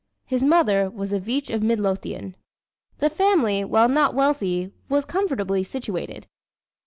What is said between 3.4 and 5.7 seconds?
while not wealthy, was comfortably